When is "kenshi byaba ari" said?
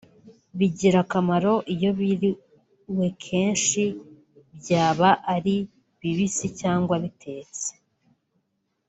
3.25-5.55